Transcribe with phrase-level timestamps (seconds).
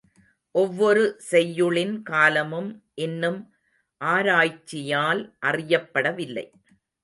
[0.55, 2.71] ஒவ்வொரு செய்யுளின் காலமும்
[3.01, 3.39] இன்னும்
[4.01, 6.45] ஆராய்ச்சியால் அறியப்படவில்லை.